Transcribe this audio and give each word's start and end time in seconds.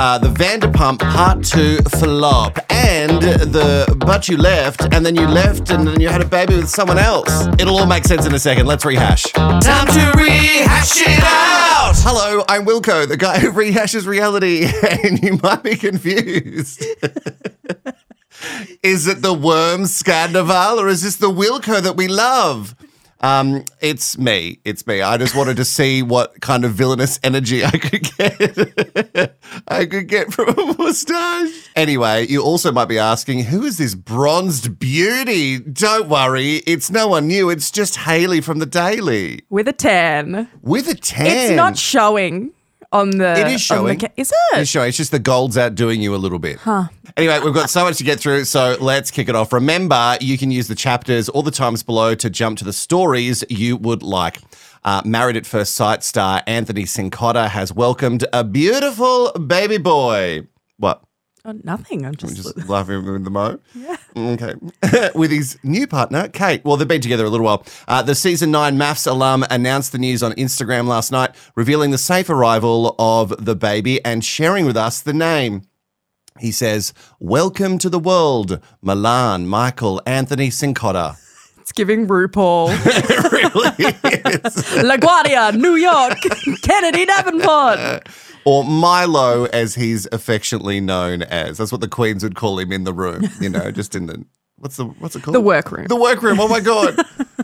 uh, 0.00 0.16
the 0.16 0.28
Vanderpump 0.28 0.98
Part 0.98 1.44
2 1.44 1.76
flop 1.98 2.58
and 2.70 3.20
the 3.20 3.94
But 3.98 4.28
You 4.28 4.38
Left, 4.38 4.94
and 4.94 5.04
then 5.04 5.14
you 5.14 5.26
left 5.28 5.70
and 5.70 5.86
then 5.86 6.00
you 6.00 6.08
had 6.08 6.22
a 6.22 6.24
baby 6.24 6.56
with 6.56 6.70
someone 6.70 6.98
else. 6.98 7.46
It'll 7.58 7.78
all 7.78 7.86
make 7.86 8.04
sense 8.04 8.24
in 8.24 8.34
a 8.34 8.38
second. 8.38 8.66
Let's 8.66 8.84
rehash. 8.84 9.24
Time 9.24 9.60
to 9.60 10.12
rehash 10.16 11.02
it 11.02 11.22
out. 11.22 11.92
Hello, 11.96 12.42
I'm 12.48 12.64
Wilco, 12.64 13.06
the 13.06 13.18
guy 13.18 13.38
who 13.38 13.52
rehashes 13.52 14.06
reality, 14.06 14.64
and 15.04 15.22
you 15.22 15.38
might 15.42 15.62
be 15.62 15.76
confused. 15.76 16.82
is 18.82 19.06
it 19.06 19.22
the 19.22 19.34
worm 19.34 19.82
Scandoval 19.82 20.78
or 20.78 20.88
is 20.88 21.02
this 21.02 21.16
the 21.16 21.30
Wilco 21.30 21.80
that 21.82 21.96
we 21.96 22.08
love? 22.08 22.74
Um, 23.22 23.66
it's 23.82 24.16
me. 24.16 24.60
It's 24.64 24.86
me. 24.86 25.02
I 25.02 25.18
just 25.18 25.36
wanted 25.36 25.58
to 25.58 25.64
see 25.66 26.02
what 26.02 26.40
kind 26.40 26.64
of 26.64 26.72
villainous 26.72 27.20
energy 27.22 27.62
I 27.62 27.70
could 27.72 28.02
get. 28.16 29.36
I 29.68 29.84
could 29.84 30.08
get 30.08 30.32
from 30.32 30.48
a 30.48 30.74
mustache. 30.78 31.68
Anyway, 31.76 32.26
you 32.28 32.42
also 32.42 32.72
might 32.72 32.86
be 32.86 32.98
asking, 32.98 33.44
who 33.44 33.64
is 33.64 33.76
this 33.76 33.94
bronzed 33.94 34.78
beauty? 34.78 35.58
Don't 35.58 36.08
worry, 36.08 36.62
it's 36.66 36.90
no 36.90 37.08
one 37.08 37.26
new. 37.26 37.50
It's 37.50 37.70
just 37.70 37.96
Haley 37.96 38.40
from 38.40 38.58
the 38.58 38.66
Daily 38.66 39.42
with 39.50 39.68
a 39.68 39.74
tan. 39.74 40.48
with 40.62 40.88
a 40.88 40.94
tan. 40.94 41.26
It's 41.26 41.54
not 41.54 41.76
showing 41.76 42.52
on 42.92 43.10
the. 43.10 43.32
It 43.32 43.38
is 43.38 43.44
on 43.44 43.52
the 43.52 43.58
showing. 43.58 43.98
ca- 43.98 44.08
is 44.16 44.32
it? 44.52 44.58
It's 44.58 44.70
showing. 44.70 44.88
It's 44.88 44.96
just 44.96 45.10
the 45.10 45.18
gold's 45.18 45.56
outdoing 45.56 46.00
you 46.02 46.14
a 46.14 46.18
little 46.18 46.38
bit. 46.38 46.58
Huh. 46.58 46.88
Anyway, 47.16 47.38
we've 47.40 47.54
got 47.54 47.70
so 47.70 47.84
much 47.84 47.98
to 47.98 48.04
get 48.04 48.20
through, 48.20 48.44
so 48.44 48.76
let's 48.80 49.10
kick 49.10 49.28
it 49.28 49.34
off. 49.34 49.52
Remember, 49.52 50.16
you 50.20 50.38
can 50.38 50.50
use 50.50 50.68
the 50.68 50.74
chapters 50.74 51.28
or 51.28 51.42
the 51.42 51.50
times 51.50 51.82
below 51.82 52.14
to 52.14 52.30
jump 52.30 52.58
to 52.58 52.64
the 52.64 52.72
stories 52.72 53.44
you 53.48 53.76
would 53.76 54.02
like. 54.02 54.38
Uh, 54.84 55.02
Married 55.04 55.36
at 55.36 55.44
First 55.44 55.74
Sight 55.74 56.02
star 56.02 56.42
Anthony 56.46 56.84
Cincotta 56.84 57.48
has 57.48 57.72
welcomed 57.72 58.24
a 58.32 58.42
beautiful 58.44 59.32
baby 59.32 59.76
boy. 59.76 60.46
What? 60.78 61.02
Oh, 61.44 61.58
nothing. 61.64 62.04
I'm 62.04 62.14
just. 62.14 62.36
Just 62.36 62.68
laughing 62.68 63.04
with 63.04 63.24
the 63.24 63.30
mo. 63.30 63.58
Yeah. 63.74 63.96
Okay. 64.16 64.54
with 65.14 65.30
his 65.30 65.58
new 65.62 65.86
partner, 65.86 66.28
Kate. 66.28 66.62
Well, 66.64 66.76
they've 66.76 66.86
been 66.86 67.00
together 67.00 67.24
a 67.24 67.30
little 67.30 67.46
while. 67.46 67.64
Uh, 67.88 68.02
the 68.02 68.14
season 68.14 68.50
nine 68.50 68.76
MAFS 68.76 69.06
alum 69.06 69.44
announced 69.50 69.92
the 69.92 69.98
news 69.98 70.22
on 70.22 70.32
Instagram 70.32 70.86
last 70.86 71.10
night, 71.10 71.34
revealing 71.56 71.90
the 71.90 71.98
safe 71.98 72.28
arrival 72.28 72.94
of 72.98 73.44
the 73.44 73.56
baby 73.56 74.04
and 74.04 74.24
sharing 74.24 74.66
with 74.66 74.76
us 74.76 75.00
the 75.00 75.14
name. 75.14 75.62
He 76.38 76.52
says, 76.52 76.92
Welcome 77.18 77.78
to 77.78 77.88
the 77.88 77.98
world, 77.98 78.60
Milan, 78.82 79.46
Michael, 79.46 80.02
Anthony 80.06 80.48
Cincotta. 80.48 81.16
It's 81.60 81.72
giving 81.72 82.06
RuPaul. 82.06 82.70
It 82.86 83.32
really 83.32 83.68
is. 83.68 84.54
LaGuardia, 84.82 85.54
New 85.58 85.74
York, 85.74 86.18
Kennedy 86.62 87.06
Davenport. 87.06 88.08
Or 88.44 88.64
Milo, 88.64 89.44
as 89.46 89.74
he's 89.74 90.06
affectionately 90.12 90.80
known 90.80 91.22
as. 91.22 91.58
That's 91.58 91.72
what 91.72 91.80
the 91.80 91.88
Queens 91.88 92.22
would 92.22 92.34
call 92.34 92.58
him 92.58 92.72
in 92.72 92.84
the 92.84 92.92
room, 92.92 93.28
you 93.40 93.48
know, 93.48 93.70
just 93.70 93.94
in 93.94 94.06
the. 94.06 94.24
What's 94.56 94.76
the 94.76 94.84
what's 94.84 95.16
it 95.16 95.22
called? 95.22 95.34
The 95.34 95.40
workroom. 95.40 95.86
The 95.86 95.96
workroom. 95.96 96.38
Oh 96.38 96.48
my 96.48 96.60
god. 96.60 96.98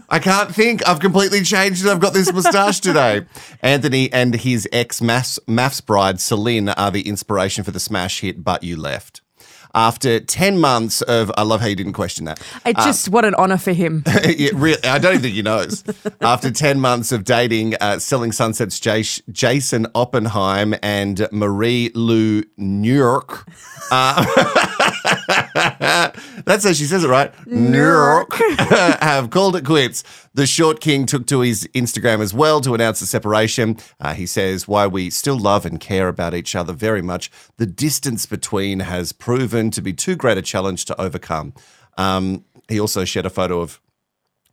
I 0.08 0.19
can't 0.19 0.55
think. 0.55 0.86
I've 0.86 1.01
completely 1.01 1.42
changed 1.42 1.84
it. 1.84 1.89
I've 1.91 2.01
got 2.01 2.12
this 2.12 2.33
moustache 2.33 2.80
today. 2.80 3.25
Anthony 3.62 4.12
and 4.12 4.34
his 4.34 4.69
ex 4.70 5.01
MAFS, 5.01 5.39
MAFS 5.47 5.84
bride 5.84 6.20
Celine 6.20 6.69
are 6.69 6.91
the 6.91 7.08
inspiration 7.08 7.64
for 7.64 7.70
the 7.70 7.80
smash 7.80 8.20
hit 8.20 8.45
But 8.45 8.62
You 8.62 8.77
Left. 8.77 9.23
After 9.77 10.21
10 10.21 10.59
months 10.59 11.03
of, 11.03 11.31
I 11.37 11.43
love 11.43 11.61
how 11.61 11.67
you 11.67 11.77
didn't 11.77 11.93
question 11.93 12.25
that. 12.25 12.41
It 12.65 12.77
just, 12.79 13.11
what 13.11 13.27
an 13.27 13.35
honor 13.35 13.59
for 13.59 13.73
him. 13.73 14.05
yeah, 14.25 14.51
really, 14.55 14.83
I 14.85 14.99
don't 14.99 15.13
even 15.13 15.23
think 15.23 15.35
he 15.35 15.43
knows. 15.43 15.85
After 16.23 16.51
10 16.51 16.81
months 16.81 17.13
of 17.13 17.25
dating, 17.25 17.75
uh, 17.81 17.99
Selling 17.99 18.33
Sunset's 18.33 18.81
Jas- 18.81 19.21
Jason 19.31 19.87
Oppenheim 19.95 20.75
and 20.83 21.29
Marie 21.31 21.91
Lou 21.95 22.42
Nurk. 22.59 23.47
Uh, 23.91 24.73
that's 26.45 26.64
how 26.64 26.73
she 26.73 26.85
says 26.85 27.05
it, 27.05 27.09
right? 27.09 27.33
Nurk. 27.47 28.33
have 29.01 29.31
called 29.31 29.57
it 29.57 29.64
quits. 29.64 30.05
The 30.35 30.47
Short 30.47 30.81
King 30.81 31.07
took 31.07 31.27
to 31.27 31.41
his 31.41 31.69
Instagram 31.75 32.20
as 32.20 32.33
well 32.35 32.61
to 32.61 32.75
announce 32.75 33.01
the 33.01 33.07
separation. 33.07 33.77
Uh, 34.01 34.15
he 34.15 34.27
says, 34.27 34.69
Why 34.69 34.86
we 34.86 35.11
still 35.11 35.39
love 35.39 35.67
and 35.67 35.81
care 35.81 36.09
about 36.09 36.35
each 36.35 36.55
other 36.55 36.73
very 36.73 37.03
much, 37.03 37.31
the 37.57 37.67
distance 37.67 38.27
between 38.27 38.81
has 38.81 39.13
proven 39.13 39.70
to 39.73 39.81
be 39.81 39.92
too 39.92 40.17
great 40.17 40.39
a 40.39 40.42
challenge 40.42 40.85
to 40.86 41.01
overcome. 41.01 41.55
Um, 41.98 42.45
he 42.69 42.81
also 42.81 43.05
shared 43.05 43.27
a 43.27 43.31
photo 43.31 43.61
of 43.61 43.81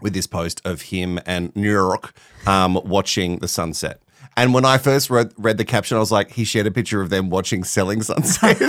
with 0.02 0.14
this 0.14 0.28
post 0.28 0.62
of 0.66 0.84
him 0.84 1.20
and 1.26 1.56
New 1.56 1.72
York 1.72 2.14
um, 2.46 2.80
watching 2.84 3.40
the 3.40 3.48
sunset. 3.48 4.02
And 4.36 4.54
when 4.54 4.66
I 4.66 4.78
first 4.78 5.10
read, 5.10 5.32
read 5.38 5.58
the 5.58 5.66
caption, 5.66 5.96
I 5.98 6.00
was 6.00 6.12
like, 6.12 6.32
he 6.32 6.44
shared 6.44 6.66
a 6.66 6.72
picture 6.72 7.02
of 7.02 7.10
them 7.10 7.30
watching 7.30 7.64
Selling 7.64 8.02
Sunset. 8.02 8.60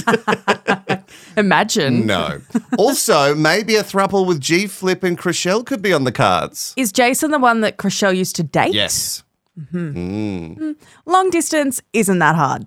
Imagine. 1.37 2.07
no. 2.07 2.41
Also, 2.79 3.35
maybe 3.35 3.77
a 3.77 3.83
thruple 3.83 4.27
with 4.27 4.41
G 4.41 4.67
Flip 4.67 5.03
and 5.03 5.19
Chrishell 5.19 5.65
could 5.65 5.81
be 5.83 5.93
on 5.93 6.05
the 6.05 6.13
cards. 6.13 6.75
Is 6.77 6.93
Jason 6.93 7.31
the 7.31 7.39
one 7.39 7.61
that 7.63 7.77
Chrishell 7.79 8.15
used 8.17 8.37
to 8.37 8.43
date? 8.43 8.75
Yes. 8.75 9.23
Mm-hmm. 9.59 9.97
Mm. 9.97 10.59
Mm. 10.59 10.77
Long 11.07 11.31
distance 11.31 11.81
isn't 11.93 12.19
that 12.19 12.35
hard. 12.37 12.67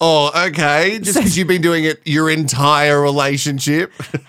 Oh, 0.00 0.30
okay. 0.48 1.00
Just 1.02 1.18
because 1.18 1.36
you've 1.36 1.48
been 1.48 1.60
doing 1.62 1.82
it 1.84 2.00
your 2.04 2.30
entire 2.30 3.00
relationship. 3.00 3.92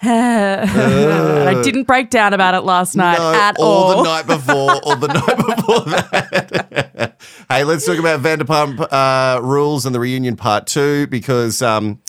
I 0.00 1.60
didn't 1.64 1.84
break 1.84 2.10
down 2.10 2.32
about 2.32 2.54
it 2.54 2.60
last 2.60 2.94
night 2.94 3.18
no, 3.18 3.32
at 3.32 3.56
all. 3.58 3.92
or 3.92 3.96
the 3.96 4.02
night 4.04 4.26
before, 4.28 4.74
or 4.86 4.94
the 4.94 5.08
night 5.08 5.36
before 5.56 5.80
that. 5.80 6.83
hey, 7.48 7.64
let's 7.64 7.84
talk 7.84 7.98
about 7.98 8.20
Vanderpump 8.20 8.86
uh, 8.92 9.40
rules 9.42 9.84
and 9.84 9.94
the 9.94 10.00
reunion 10.00 10.36
part 10.36 10.66
two 10.66 11.06
because 11.08 11.60
um, 11.60 12.00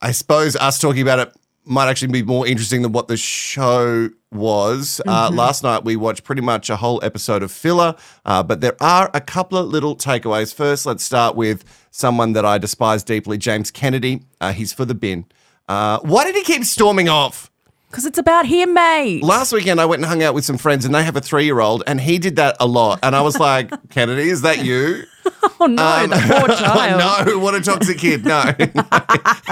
I 0.00 0.12
suppose 0.12 0.54
us 0.56 0.78
talking 0.78 1.02
about 1.02 1.18
it 1.18 1.36
might 1.64 1.88
actually 1.88 2.12
be 2.12 2.22
more 2.22 2.46
interesting 2.46 2.82
than 2.82 2.92
what 2.92 3.08
the 3.08 3.16
show 3.16 4.10
was. 4.30 5.00
Uh, 5.06 5.30
last 5.32 5.62
night 5.62 5.84
we 5.84 5.96
watched 5.96 6.22
pretty 6.22 6.42
much 6.42 6.70
a 6.70 6.76
whole 6.76 7.02
episode 7.02 7.42
of 7.42 7.50
filler, 7.50 7.96
uh, 8.24 8.42
but 8.42 8.60
there 8.60 8.76
are 8.80 9.10
a 9.14 9.20
couple 9.20 9.58
of 9.58 9.66
little 9.66 9.96
takeaways. 9.96 10.54
First, 10.54 10.86
let's 10.86 11.02
start 11.02 11.34
with 11.34 11.64
someone 11.90 12.34
that 12.34 12.44
I 12.44 12.58
despise 12.58 13.02
deeply, 13.02 13.38
James 13.38 13.70
Kennedy. 13.70 14.22
Uh, 14.40 14.52
he's 14.52 14.72
for 14.72 14.84
the 14.84 14.94
bin. 14.94 15.24
Uh, 15.68 15.98
why 16.00 16.24
did 16.24 16.36
he 16.36 16.42
keep 16.42 16.64
storming 16.64 17.08
off? 17.08 17.50
Because 17.94 18.06
it's 18.06 18.18
about 18.18 18.44
him, 18.44 18.74
mate. 18.74 19.22
Last 19.22 19.52
weekend, 19.52 19.80
I 19.80 19.84
went 19.84 20.00
and 20.02 20.08
hung 20.08 20.20
out 20.20 20.34
with 20.34 20.44
some 20.44 20.58
friends, 20.58 20.84
and 20.84 20.92
they 20.92 21.04
have 21.04 21.14
a 21.14 21.20
three-year-old, 21.20 21.84
and 21.86 22.00
he 22.00 22.18
did 22.18 22.34
that 22.36 22.56
a 22.58 22.66
lot. 22.66 22.98
And 23.04 23.14
I 23.14 23.20
was 23.20 23.38
like, 23.38 23.70
"Kennedy, 23.90 24.30
is 24.30 24.42
that 24.42 24.64
you?" 24.64 25.04
oh 25.60 25.66
no, 25.66 25.80
Um, 25.86 26.10
the 26.10 26.16
poor 26.16 26.48
child. 26.56 27.26
no, 27.28 27.38
what 27.38 27.54
a 27.54 27.60
toxic 27.60 27.98
kid. 27.98 28.24
No, 28.24 28.42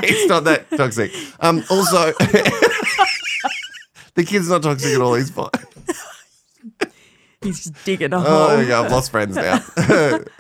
he's 0.05 0.27
not 0.27 0.43
that 0.43 0.67
toxic. 0.77 1.13
Um, 1.39 1.63
also, 1.71 2.11
the 4.17 4.25
kid's 4.27 4.49
not 4.49 4.65
toxic 4.65 4.93
at 4.93 5.01
all. 5.01 5.15
He's 5.15 5.31
fine. 5.31 5.49
He's 7.43 7.63
just 7.63 7.85
digging 7.85 8.13
a 8.13 8.17
Oh, 8.17 8.21
hole. 8.23 8.49
there 8.49 8.63
you 8.63 8.69
go. 8.71 8.83
I've 8.83 8.91
lost 8.91 9.13
friends 9.13 9.37
now. 9.37 9.61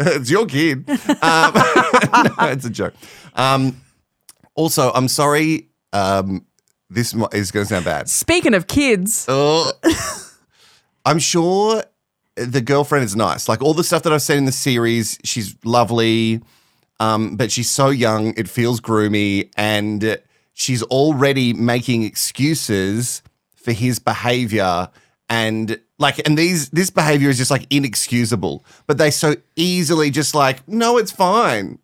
it's 0.00 0.28
your 0.28 0.46
kid. 0.46 0.90
Um, 0.90 1.52
no, 1.54 2.34
it's 2.48 2.64
a 2.64 2.70
joke. 2.70 2.94
Um, 3.36 3.80
also, 4.56 4.90
I'm 4.92 5.06
sorry. 5.06 5.69
Um, 5.92 6.46
this 6.94 7.14
mo- 7.14 7.28
is 7.32 7.50
going 7.50 7.66
to 7.66 7.69
sound 7.75 7.84
bad. 7.84 8.08
Speaking 8.08 8.54
of 8.54 8.66
kids, 8.66 9.26
Oh, 9.28 9.72
I'm 11.04 11.19
sure 11.19 11.82
the 12.36 12.60
girlfriend 12.60 13.04
is 13.04 13.16
nice. 13.16 13.48
Like 13.48 13.62
all 13.62 13.75
the 13.75 13.84
stuff 13.84 14.03
that 14.04 14.12
I've 14.12 14.22
seen 14.22 14.38
in 14.38 14.44
the 14.44 14.53
series, 14.53 15.19
she's 15.25 15.56
lovely, 15.64 16.41
um, 17.00 17.36
but 17.36 17.50
she's 17.50 17.70
so 17.70 17.88
young. 17.91 18.34
It 18.36 18.48
feels 18.48 18.81
groomy, 18.81 19.50
and 19.56 20.19
she's 20.54 20.82
already 20.84 21.52
making 21.52 22.04
excuses 22.04 23.22
for 23.56 23.72
his 23.72 23.98
behavior. 23.98 24.88
And 25.28 25.81
like, 25.99 26.26
and 26.26 26.37
these 26.38 26.70
this 26.70 26.90
behavior 26.90 27.28
is 27.31 27.38
just 27.38 27.50
like 27.50 27.66
inexcusable. 27.70 28.64
But 28.87 28.99
they 28.99 29.11
so 29.11 29.34
easily 29.56 30.11
just 30.11 30.34
like, 30.34 30.66
no, 30.69 30.99
it's 30.99 31.12
fine. 31.12 31.78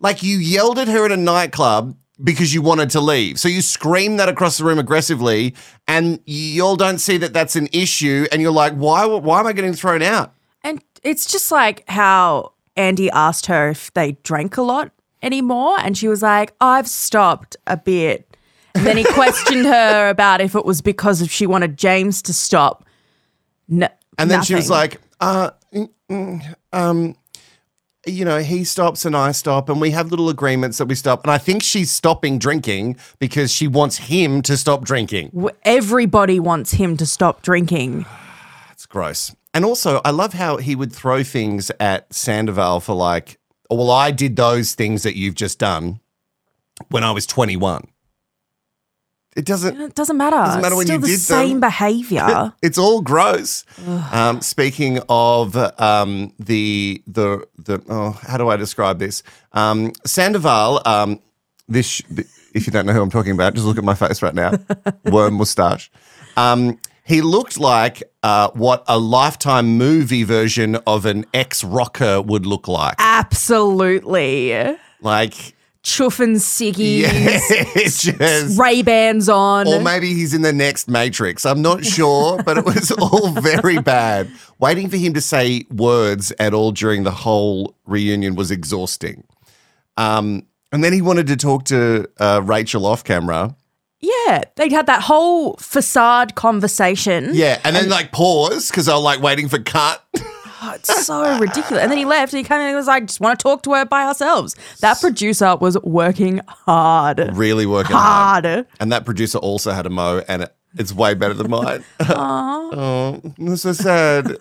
Like 0.00 0.22
you 0.22 0.38
yelled 0.38 0.78
at 0.78 0.88
her 0.88 1.04
at 1.04 1.12
a 1.12 1.16
nightclub 1.16 1.96
because 2.22 2.54
you 2.54 2.62
wanted 2.62 2.90
to 2.90 3.00
leave. 3.00 3.40
So 3.40 3.48
you 3.48 3.60
scream 3.60 4.16
that 4.18 4.28
across 4.28 4.58
the 4.58 4.64
room 4.64 4.78
aggressively, 4.78 5.54
and 5.88 6.20
you 6.26 6.64
all 6.64 6.76
don't 6.76 6.98
see 6.98 7.16
that 7.18 7.32
that's 7.32 7.56
an 7.56 7.68
issue. 7.72 8.26
And 8.30 8.40
you're 8.40 8.52
like, 8.52 8.74
why? 8.74 9.04
Why 9.04 9.40
am 9.40 9.46
I 9.46 9.52
getting 9.52 9.74
thrown 9.74 10.02
out? 10.02 10.32
and 10.62 10.82
it's 11.02 11.26
just 11.30 11.52
like 11.52 11.84
how 11.88 12.52
Andy 12.76 13.10
asked 13.10 13.46
her 13.46 13.68
if 13.68 13.92
they 13.92 14.12
drank 14.22 14.56
a 14.56 14.62
lot 14.62 14.90
anymore, 15.22 15.76
and 15.78 15.96
she 15.96 16.08
was 16.08 16.22
like, 16.22 16.54
"I've 16.60 16.88
stopped 16.88 17.56
a 17.66 17.76
bit." 17.76 18.36
And 18.74 18.86
then 18.86 18.96
he 18.96 19.04
questioned 19.12 19.66
her 19.66 20.08
about 20.08 20.40
if 20.40 20.54
it 20.54 20.64
was 20.64 20.80
because 20.80 21.20
if 21.22 21.30
she 21.30 21.46
wanted 21.46 21.76
James 21.76 22.22
to 22.22 22.32
stop. 22.32 22.86
No, 23.68 23.88
And 24.18 24.30
then 24.30 24.42
she 24.42 24.54
was 24.54 24.68
like, 24.68 25.00
uh, 25.20 25.50
mm, 25.72 25.88
mm, 26.10 26.54
um, 26.72 27.16
you 28.06 28.24
know, 28.24 28.40
he 28.40 28.64
stops 28.64 29.04
and 29.04 29.16
I 29.16 29.32
stop, 29.32 29.68
and 29.68 29.80
we 29.80 29.90
have 29.90 30.10
little 30.10 30.28
agreements 30.28 30.78
that 30.78 30.86
we 30.86 30.94
stop. 30.94 31.22
And 31.22 31.30
I 31.30 31.38
think 31.38 31.62
she's 31.62 31.90
stopping 31.90 32.38
drinking 32.38 32.96
because 33.18 33.52
she 33.52 33.66
wants 33.68 33.96
him 33.96 34.42
to 34.42 34.56
stop 34.56 34.84
drinking. 34.84 35.30
Everybody 35.64 36.38
wants 36.40 36.72
him 36.72 36.96
to 36.98 37.06
stop 37.06 37.42
drinking. 37.42 38.06
It's 38.72 38.86
gross. 38.86 39.34
And 39.54 39.64
also, 39.64 40.00
I 40.04 40.10
love 40.10 40.32
how 40.32 40.56
he 40.56 40.74
would 40.74 40.92
throw 40.92 41.22
things 41.22 41.70
at 41.78 42.12
Sandoval 42.12 42.80
for 42.80 42.92
like, 42.92 43.38
"Oh, 43.70 43.76
well, 43.76 43.90
I 43.92 44.10
did 44.10 44.34
those 44.34 44.74
things 44.74 45.04
that 45.04 45.16
you've 45.16 45.36
just 45.36 45.60
done 45.60 46.00
when 46.88 47.04
I 47.04 47.12
was 47.12 47.24
21. 47.24 47.86
It 49.36 49.44
doesn't. 49.44 49.80
It 49.80 49.94
doesn't 49.94 50.16
matter. 50.16 50.36
Doesn't 50.36 50.62
matter 50.62 50.74
It's 50.74 50.78
when 50.78 50.86
you 50.88 50.98
the 51.00 51.06
did 51.08 51.14
the 51.16 51.18
same 51.20 51.60
them. 51.60 51.60
behavior. 51.60 52.52
It's 52.62 52.78
all 52.78 53.00
gross. 53.00 53.64
Um, 54.12 54.40
speaking 54.40 55.00
of 55.08 55.56
um, 55.56 56.32
the 56.38 57.02
the 57.06 57.46
the 57.58 57.82
oh, 57.88 58.10
how 58.22 58.36
do 58.38 58.48
I 58.48 58.56
describe 58.56 58.98
this? 58.98 59.22
Um, 59.52 59.92
Sandoval. 60.06 60.82
Um, 60.86 61.20
this 61.68 62.00
if 62.54 62.66
you 62.66 62.72
don't 62.72 62.86
know 62.86 62.92
who 62.92 63.02
I'm 63.02 63.10
talking 63.10 63.32
about, 63.32 63.54
just 63.54 63.66
look 63.66 63.78
at 63.78 63.84
my 63.84 63.94
face 63.94 64.22
right 64.22 64.34
now. 64.34 64.52
Worm 65.06 65.34
mustache. 65.34 65.90
Um, 66.36 66.78
he 67.04 67.20
looked 67.20 67.58
like 67.58 68.02
uh, 68.22 68.48
what 68.54 68.84
a 68.86 68.98
lifetime 68.98 69.76
movie 69.76 70.22
version 70.24 70.76
of 70.86 71.04
an 71.06 71.26
ex 71.34 71.62
rocker 71.64 72.22
would 72.22 72.46
look 72.46 72.66
like. 72.68 72.94
Absolutely. 72.98 74.76
Like, 75.00 75.53
Chuffing 75.84 76.36
ciggies, 76.36 78.00
just. 78.18 78.58
Ray 78.58 78.80
Bans 78.82 79.28
on. 79.28 79.68
Or 79.68 79.80
maybe 79.80 80.14
he's 80.14 80.32
in 80.32 80.40
the 80.42 80.52
next 80.52 80.88
Matrix. 80.88 81.44
I'm 81.44 81.60
not 81.60 81.84
sure, 81.96 82.42
but 82.42 82.56
it 82.56 82.64
was 82.64 82.90
all 82.90 83.28
very 83.32 83.78
bad. 83.78 84.30
Waiting 84.58 84.88
for 84.88 84.96
him 84.96 85.12
to 85.14 85.20
say 85.20 85.66
words 85.70 86.32
at 86.38 86.54
all 86.54 86.72
during 86.72 87.02
the 87.02 87.10
whole 87.10 87.74
reunion 87.84 88.34
was 88.34 88.50
exhausting. 88.50 89.24
Um, 89.98 90.46
and 90.72 90.82
then 90.82 90.92
he 90.94 91.02
wanted 91.02 91.26
to 91.28 91.36
talk 91.36 91.64
to 91.66 92.08
uh, 92.18 92.40
Rachel 92.42 92.86
off 92.86 93.04
camera. 93.04 93.54
yeah, 94.00 94.42
they'd 94.56 94.72
had 94.72 94.86
that 94.86 95.02
whole 95.02 95.54
facade 95.58 96.34
conversation. 96.34 97.30
Yeah, 97.34 97.60
and 97.62 97.76
then 97.76 97.88
like 97.90 98.10
pause 98.10 98.70
because 98.70 98.88
I 98.88 98.94
was 98.94 99.04
like 99.04 99.20
waiting 99.20 99.48
for 99.48 99.58
cut. 99.58 100.02
Oh, 100.66 100.72
it's 100.74 101.04
so 101.04 101.38
ridiculous. 101.38 101.82
And 101.82 101.90
then 101.90 101.98
he 101.98 102.06
left 102.06 102.32
and 102.32 102.38
he 102.38 102.44
came 102.44 102.58
in 102.58 102.68
and 102.68 102.76
was 102.76 102.86
like, 102.86 103.06
just 103.06 103.20
want 103.20 103.38
to 103.38 103.42
talk 103.42 103.62
to 103.64 103.74
her 103.74 103.84
by 103.84 104.04
ourselves. 104.04 104.56
That 104.80 104.98
producer 104.98 105.56
was 105.56 105.76
working 105.82 106.40
hard. 106.46 107.18
really 107.36 107.66
working 107.66 107.94
hard. 107.94 108.46
Hard. 108.46 108.66
And 108.80 108.90
that 108.90 109.04
producer 109.04 109.36
also 109.38 109.72
had 109.72 109.84
a 109.84 109.90
mo, 109.90 110.22
and 110.26 110.48
it's 110.78 110.92
way 110.92 111.12
better 111.12 111.34
than 111.34 111.50
mine. 111.50 111.84
oh, 112.00 113.20
that's 113.36 113.62
so 113.62 113.74
sad. 113.74 114.36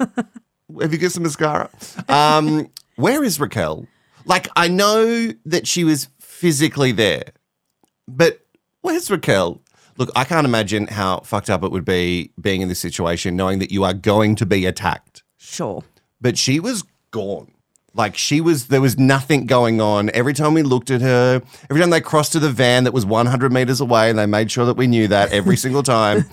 Have 0.82 0.94
you 0.94 0.98
got 0.98 1.12
some 1.12 1.24
mascara? 1.24 1.70
Um, 2.08 2.70
where 2.96 3.22
is 3.22 3.38
Raquel? 3.38 3.86
Like, 4.26 4.48
I 4.56 4.70
know 4.70 5.30
that 5.46 5.68
she 5.68 5.84
was 5.84 6.08
physically 6.22 6.94
there, 6.94 7.34
but 8.08 8.46
where's 8.80 9.12
Raquel? 9.12 9.62
Look, 9.98 10.10
I 10.16 10.24
can't 10.24 10.46
imagine 10.46 10.88
how 10.88 11.20
fucked 11.20 11.50
up 11.50 11.64
it 11.64 11.72
would 11.72 11.86
be 11.86 12.32
being 12.40 12.62
in 12.62 12.70
this 12.70 12.80
situation, 12.80 13.36
knowing 13.36 13.60
that 13.60 13.72
you 13.72 13.84
are 13.84 13.94
going 13.94 14.36
to 14.38 14.46
be 14.46 14.66
attacked. 14.66 15.24
Sure. 15.38 15.84
But 16.24 16.38
she 16.38 16.60
was 16.60 16.84
gone. 17.12 17.52
Like 17.94 18.18
she 18.18 18.42
was, 18.42 18.70
there 18.70 18.82
was 18.82 18.98
nothing 18.98 19.46
going 19.46 19.80
on. 19.80 20.10
Every 20.16 20.34
time 20.34 20.56
we 20.56 20.64
looked 20.64 20.90
at 20.90 21.02
her, 21.02 21.44
every 21.70 21.80
time 21.80 21.92
they 21.92 22.02
crossed 22.02 22.32
to 22.32 22.40
the 22.40 22.50
van 22.50 22.86
that 22.86 22.94
was 22.94 23.06
100 23.06 23.54
meters 23.54 23.80
away, 23.80 24.10
and 24.10 24.18
they 24.18 24.26
made 24.26 24.50
sure 24.50 24.66
that 24.66 24.78
we 24.78 24.88
knew 24.88 25.08
that 25.10 25.32
every 25.32 25.58
single 25.66 25.84
time. 25.84 26.26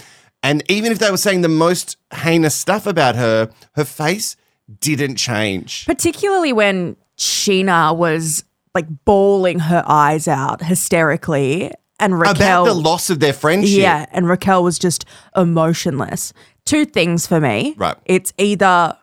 And 0.43 0.63
even 0.71 0.91
if 0.91 0.99
they 0.99 1.11
were 1.11 1.19
saying 1.19 1.43
the 1.43 1.49
most 1.49 1.99
heinous 2.15 2.55
stuff 2.55 2.87
about 2.87 3.17
her, 3.17 3.51
her 3.75 3.85
face 3.85 4.37
didn't 4.79 5.17
change. 5.17 5.85
Particularly 5.85 6.55
when 6.55 6.97
Scheana 7.19 7.95
was 7.95 8.45
like 8.75 8.87
bawling 9.05 9.59
her 9.59 9.83
eyes 9.87 10.29
out 10.29 10.63
hysterically 10.63 11.73
and 11.99 12.19
Raquel. 12.19 12.63
About 12.63 12.65
the 12.65 12.75
loss 12.75 13.11
of 13.11 13.21
their 13.21 13.35
friendship. 13.35 13.79
Yeah, 13.79 14.07
and 14.13 14.27
Raquel 14.27 14.63
was 14.63 14.79
just 14.79 15.05
emotionless. 15.37 16.33
Two 16.65 16.87
things 16.87 17.27
for 17.27 17.41
me. 17.41 17.75
Right. 17.77 17.97
It's 18.07 18.33
either 18.39 18.97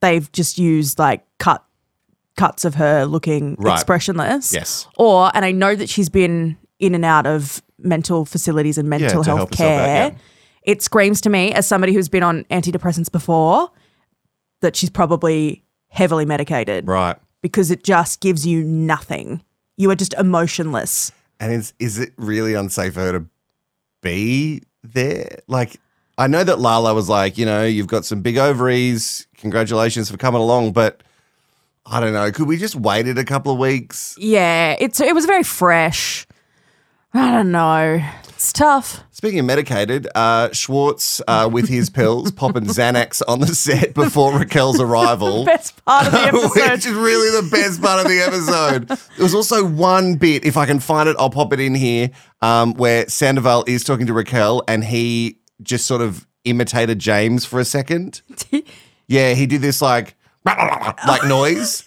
they've 0.00 0.30
just 0.32 0.58
used 0.58 0.98
like 0.98 1.24
cut 1.38 1.64
cuts 2.36 2.64
of 2.64 2.74
her 2.74 3.04
looking 3.06 3.56
Right. 3.58 3.74
expressionless. 3.74 4.52
Yes. 4.52 4.86
Or 4.96 5.30
and 5.34 5.44
I 5.44 5.52
know 5.52 5.74
that 5.74 5.88
she's 5.88 6.08
been 6.08 6.56
in 6.78 6.94
and 6.94 7.04
out 7.04 7.26
of 7.26 7.62
mental 7.78 8.24
facilities 8.24 8.76
and 8.78 8.88
mental 8.88 9.08
to 9.08 9.14
health 9.14 9.26
help 9.26 9.50
herself 9.54 9.70
out, 9.70 9.76
care. 9.86 10.06
yeah. 10.12 10.14
It 10.62 10.82
screams 10.82 11.20
to 11.22 11.30
me 11.30 11.52
as 11.52 11.66
somebody 11.66 11.94
who's 11.94 12.08
been 12.08 12.22
on 12.22 12.44
antidepressants 12.50 13.10
before 13.10 13.70
that 14.60 14.74
she's 14.76 14.90
probably 14.90 15.62
heavily 15.88 16.26
medicated 16.26 16.86
Right. 16.86 17.16
because 17.40 17.70
it 17.70 17.84
just 17.84 18.20
gives 18.20 18.46
you 18.46 18.62
nothing. 18.64 19.42
You 19.78 19.90
are 19.90 19.94
just 19.94 20.12
emotionless. 20.14 21.12
And 21.40 21.52
is, 21.52 21.72
is 21.78 21.98
it 21.98 22.12
really 22.16 22.54
unsafe 22.54 22.94
for 22.94 23.00
her 23.00 23.12
to 23.20 23.26
be 24.02 24.62
there? 24.82 25.38
Like, 25.46 25.76
I 26.18 26.26
know 26.26 26.42
that 26.44 26.58
Lala 26.58 26.94
was 26.94 27.08
like, 27.08 27.36
you 27.38 27.44
know, 27.46 27.64
you've 27.64 27.86
got 27.86 28.04
some 28.04 28.22
big 28.22 28.38
ovaries. 28.38 29.25
Congratulations 29.38 30.10
for 30.10 30.16
coming 30.16 30.40
along. 30.40 30.72
But 30.72 31.02
I 31.84 32.00
don't 32.00 32.12
know. 32.12 32.30
Could 32.32 32.48
we 32.48 32.56
just 32.56 32.74
wait 32.76 33.06
it 33.06 33.18
a 33.18 33.24
couple 33.24 33.52
of 33.52 33.58
weeks? 33.58 34.16
Yeah, 34.18 34.76
it's 34.78 35.00
it 35.00 35.14
was 35.14 35.26
very 35.26 35.42
fresh. 35.42 36.26
I 37.14 37.30
don't 37.30 37.50
know. 37.50 38.02
It's 38.28 38.52
tough. 38.52 39.00
Speaking 39.10 39.38
of 39.38 39.46
medicated, 39.46 40.06
uh, 40.14 40.52
Schwartz 40.52 41.22
uh, 41.26 41.48
with 41.50 41.68
his 41.70 41.88
pills 41.88 42.30
popping 42.32 42.64
Xanax 42.64 43.22
on 43.26 43.40
the 43.40 43.46
set 43.46 43.94
before 43.94 44.38
Raquel's 44.38 44.78
arrival. 44.78 45.44
Best 45.46 45.82
part 45.86 46.06
of 46.06 46.12
the 46.12 46.18
episode. 46.26 46.72
Which 46.72 46.84
is 46.84 46.92
really 46.92 47.40
the 47.40 47.48
best 47.50 47.80
part 47.80 48.04
of 48.04 48.10
the 48.12 48.20
episode. 48.20 48.88
There 48.88 49.22
was 49.24 49.34
also 49.34 49.64
one 49.64 50.16
bit, 50.16 50.44
if 50.44 50.58
I 50.58 50.66
can 50.66 50.80
find 50.80 51.08
it, 51.08 51.16
I'll 51.18 51.30
pop 51.30 51.54
it 51.54 51.60
in 51.60 51.74
here, 51.74 52.10
um, 52.42 52.74
where 52.74 53.08
Sandoval 53.08 53.64
is 53.66 53.82
talking 53.84 54.06
to 54.06 54.12
Raquel 54.12 54.62
and 54.68 54.84
he 54.84 55.38
just 55.62 55.86
sort 55.86 56.02
of 56.02 56.26
imitated 56.44 56.98
James 56.98 57.46
for 57.46 57.58
a 57.58 57.64
second. 57.64 58.20
Yeah, 59.08 59.34
he 59.34 59.46
did 59.46 59.60
this 59.62 59.80
like 59.82 60.14
like 60.44 61.24
noise, 61.26 61.84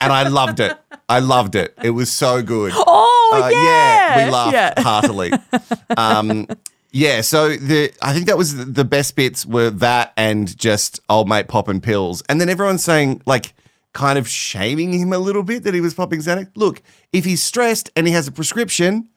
and 0.00 0.12
I 0.12 0.28
loved 0.28 0.60
it. 0.60 0.76
I 1.08 1.20
loved 1.20 1.54
it. 1.54 1.74
It 1.82 1.90
was 1.90 2.10
so 2.12 2.42
good. 2.42 2.72
oh 2.74 3.30
Uh, 3.44 3.48
yeah, 3.48 4.24
we 4.26 4.30
laughed 4.32 4.52
Yeah. 4.52 4.80
heartily. 4.82 5.32
Um, 5.96 6.46
yeah, 6.92 7.20
so 7.20 7.50
the 7.56 7.92
I 8.02 8.12
think 8.12 8.26
that 8.26 8.38
was 8.38 8.56
the- 8.56 8.64
the 8.64 8.84
best 8.84 9.16
bits 9.16 9.44
were 9.46 9.70
that 9.70 10.12
and 10.16 10.56
just 10.58 11.00
old 11.08 11.28
mate 11.28 11.48
popping 11.48 11.80
pills, 11.80 12.22
and 12.28 12.40
then 12.40 12.48
everyone's 12.48 12.84
saying 12.84 13.22
like 13.26 13.54
kind 13.92 14.18
of 14.18 14.28
shaming 14.28 14.92
him 14.92 15.12
a 15.12 15.18
little 15.18 15.42
bit 15.42 15.62
that 15.64 15.72
he 15.74 15.80
was 15.80 15.94
popping 15.94 16.20
Xanax. 16.20 16.48
Look, 16.54 16.82
if 17.12 17.24
he's 17.24 17.42
stressed 17.42 17.90
and 17.96 18.06
he 18.06 18.12
has 18.12 18.28
a 18.28 18.32
prescription, 18.32 19.08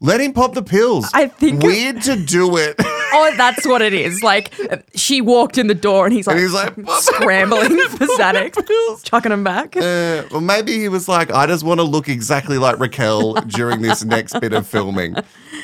let 0.00 0.20
him 0.20 0.32
pop 0.32 0.54
the 0.54 0.62
pills. 0.62 1.08
I 1.14 1.28
think- 1.28 1.62
weird 1.62 2.02
to 2.02 2.16
do 2.16 2.56
it. 2.56 2.76
Oh, 2.78 3.32
that's 3.36 3.66
what 3.66 3.80
it 3.82 3.94
is. 3.94 4.22
Like 4.22 4.52
she 4.94 5.20
walked 5.22 5.56
in 5.58 5.68
the 5.68 5.74
door 5.74 6.04
and 6.06 6.14
he's 6.14 6.26
like, 6.26 6.36
And 6.36 6.42
he's 6.42 6.52
like, 6.52 6.74
scrambling 7.00 7.78
for 7.88 8.04
Xanax, 8.06 8.66
pills, 8.66 9.02
chucking 9.04 9.32
him 9.32 9.42
back. 9.44 9.74
Uh, 9.76 10.24
well, 10.30 10.40
maybe 10.42 10.72
he 10.78 10.88
was 10.90 11.08
like, 11.08 11.30
I 11.30 11.46
just 11.46 11.64
want 11.64 11.78
to 11.80 11.84
look 11.84 12.08
exactly 12.08 12.58
like 12.58 12.78
Raquel 12.78 13.34
during 13.46 13.80
this 13.80 14.04
next 14.04 14.38
bit 14.40 14.52
of 14.52 14.66
filming. 14.66 15.16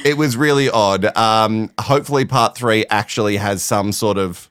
It 0.05 0.17
was 0.17 0.37
really 0.37 0.71
odd. 0.71 1.15
Um, 1.17 1.71
hopefully, 1.79 2.25
part 2.25 2.57
three 2.57 2.87
actually 2.89 3.37
has 3.37 3.63
some 3.63 3.93
sort 3.93 4.17
of 4.19 4.49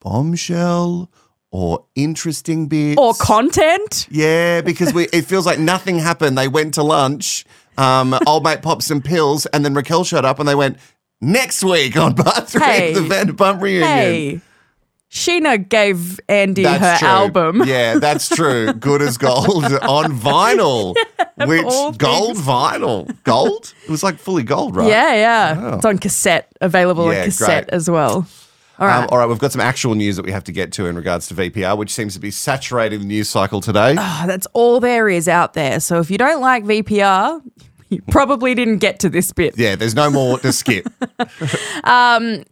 bombshell 0.00 1.10
or 1.52 1.84
interesting 1.94 2.66
bit. 2.66 2.98
or 2.98 3.14
content. 3.14 4.08
yeah, 4.10 4.60
because 4.62 4.92
we 4.92 5.04
it 5.12 5.26
feels 5.26 5.46
like 5.46 5.60
nothing 5.60 5.98
happened. 6.00 6.36
They 6.36 6.48
went 6.48 6.74
to 6.74 6.82
lunch. 6.82 7.44
Um, 7.78 8.18
old 8.26 8.42
mate 8.42 8.62
popped 8.62 8.82
some 8.82 9.00
pills, 9.00 9.46
and 9.46 9.64
then 9.64 9.74
Raquel 9.74 10.02
showed 10.04 10.24
up, 10.24 10.38
and 10.40 10.48
they 10.48 10.54
went 10.56 10.78
next 11.20 11.62
week 11.62 11.96
on 11.96 12.14
part 12.16 12.48
three 12.48 12.60
Hey. 12.62 12.88
of 12.94 13.08
the 13.08 13.14
Vanderpump 13.14 13.60
reunion. 13.62 13.86
Hey, 13.88 14.40
Scheana 15.10 15.68
gave 15.68 16.18
Andy 16.26 16.62
That's 16.62 16.82
her 16.82 16.98
true. 17.00 17.08
album. 17.08 17.62
Yeah, 17.66 17.98
that's 17.98 18.28
true. 18.30 18.72
Good 18.72 19.02
as 19.02 19.18
gold 19.18 19.64
on 19.82 20.18
vinyl. 20.18 20.94
which 21.36 21.98
gold 21.98 22.36
vinyl. 22.38 23.14
Gold? 23.24 23.74
It 23.84 23.90
was 23.90 24.02
like 24.02 24.18
fully 24.18 24.42
gold, 24.42 24.74
right? 24.74 24.88
Yeah, 24.88 25.14
yeah. 25.14 25.76
It's 25.76 25.84
on 25.84 25.98
cassette, 25.98 26.50
available 26.62 27.12
Yeah, 27.12 27.20
on 27.20 27.24
cassette 27.26 27.68
great. 27.68 27.74
as 27.76 27.90
well. 27.90 28.26
All 28.82 28.88
right. 28.88 29.04
Um, 29.04 29.08
all 29.12 29.18
right, 29.18 29.28
we've 29.28 29.38
got 29.38 29.52
some 29.52 29.60
actual 29.60 29.94
news 29.94 30.16
that 30.16 30.24
we 30.24 30.32
have 30.32 30.42
to 30.42 30.50
get 30.50 30.72
to 30.72 30.86
in 30.86 30.96
regards 30.96 31.28
to 31.28 31.34
VPR, 31.34 31.78
which 31.78 31.94
seems 31.94 32.14
to 32.14 32.20
be 32.20 32.32
saturating 32.32 32.98
the 32.98 33.06
news 33.06 33.28
cycle 33.28 33.60
today. 33.60 33.94
Oh, 33.96 34.24
that's 34.26 34.48
all 34.54 34.80
there 34.80 35.08
is 35.08 35.28
out 35.28 35.54
there. 35.54 35.78
So 35.78 36.00
if 36.00 36.10
you 36.10 36.18
don't 36.18 36.40
like 36.40 36.64
VPR, 36.64 37.42
you 37.90 38.02
probably 38.10 38.56
didn't 38.56 38.78
get 38.78 38.98
to 38.98 39.08
this 39.08 39.32
bit. 39.32 39.56
Yeah, 39.56 39.76
there's 39.76 39.94
no 39.94 40.10
more 40.10 40.40
to 40.40 40.52
skip. 40.52 40.88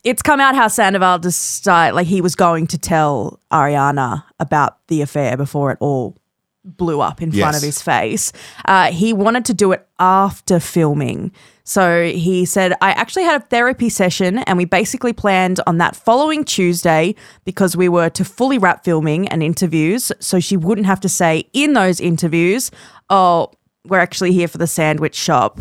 It's 0.04 0.22
come 0.22 0.40
out 0.40 0.54
how 0.54 0.68
Sandoval 0.68 1.18
decided, 1.18 1.96
like 1.96 2.06
he 2.06 2.20
was 2.20 2.36
going 2.36 2.68
to 2.68 2.78
tell 2.78 3.40
Ariana 3.50 4.22
about 4.38 4.86
the 4.86 5.02
affair 5.02 5.36
before 5.36 5.72
it 5.72 5.78
all 5.80 6.16
blew 6.64 7.00
up 7.00 7.22
in 7.22 7.32
front 7.32 7.56
of 7.56 7.62
his 7.62 7.80
face. 7.80 8.32
Uh, 8.66 8.92
he 8.92 9.12
wanted 9.12 9.44
to 9.46 9.54
do 9.54 9.72
it 9.72 9.86
after 9.98 10.60
filming. 10.60 11.32
So 11.64 12.04
he 12.04 12.44
said, 12.44 12.74
I 12.80 12.90
actually 12.90 13.24
had 13.24 13.42
a 13.42 13.44
therapy 13.46 13.88
session 13.88 14.38
and 14.38 14.58
we 14.58 14.64
basically 14.64 15.12
planned 15.12 15.60
on 15.66 15.78
that 15.78 15.94
following 15.96 16.44
Tuesday 16.44 17.14
because 17.44 17.76
we 17.76 17.88
were 17.88 18.10
to 18.10 18.24
fully 18.24 18.58
wrap 18.58 18.84
filming 18.84 19.28
and 19.28 19.42
interviews. 19.42 20.10
So 20.20 20.40
she 20.40 20.56
wouldn't 20.56 20.86
have 20.86 21.00
to 21.00 21.08
say 21.08 21.44
in 21.52 21.72
those 21.74 22.00
interviews, 22.00 22.70
oh, 23.08 23.52
we're 23.86 24.00
actually 24.00 24.32
here 24.32 24.48
for 24.48 24.58
the 24.58 24.66
sandwich 24.66 25.14
shop. 25.14 25.60